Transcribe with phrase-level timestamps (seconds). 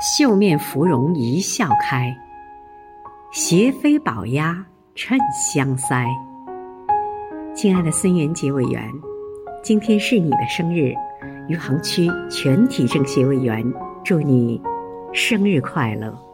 [0.00, 2.16] 绣面芙蓉一笑开。
[3.32, 4.64] 斜飞宝鸭
[4.94, 6.06] 衬香腮。
[7.54, 8.90] 亲爱的孙元杰委员
[9.62, 10.94] 今天是你的生日
[11.48, 13.62] 余杭区全体政协委员
[14.02, 14.58] 祝你
[15.12, 16.29] 生日快乐。